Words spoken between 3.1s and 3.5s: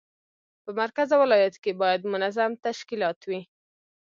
وي.